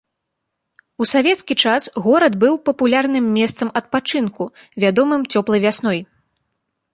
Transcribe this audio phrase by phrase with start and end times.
[1.03, 4.43] У савецкі час горад быў папулярным месцам адпачынку,
[4.87, 5.99] вядомым цёплай вясной.